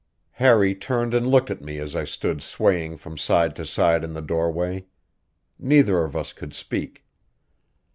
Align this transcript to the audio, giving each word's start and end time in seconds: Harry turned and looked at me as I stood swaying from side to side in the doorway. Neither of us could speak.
Harry 0.31 0.73
turned 0.73 1.13
and 1.13 1.27
looked 1.27 1.51
at 1.51 1.61
me 1.61 1.77
as 1.77 1.95
I 1.95 2.05
stood 2.05 2.41
swaying 2.41 2.97
from 2.97 3.19
side 3.19 3.55
to 3.57 3.67
side 3.67 4.03
in 4.03 4.13
the 4.13 4.21
doorway. 4.23 4.85
Neither 5.59 6.03
of 6.03 6.15
us 6.15 6.33
could 6.33 6.55
speak. 6.55 7.05